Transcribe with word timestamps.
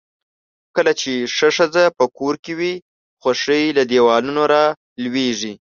کله 0.75 0.91
چې 1.01 1.11
ښه 1.35 1.49
ښځۀ 1.57 1.85
پۀ 1.97 2.05
کور 2.17 2.35
کې 2.43 2.53
وي، 2.59 2.73
خؤښي 3.21 3.63
له 3.77 3.83
دیوالونو 3.91 4.43
را 4.53 4.65
لؤیږي. 5.03 5.53